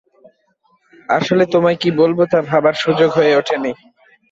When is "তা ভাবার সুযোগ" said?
2.25-3.09